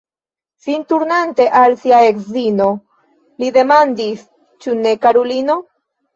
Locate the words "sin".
0.65-0.85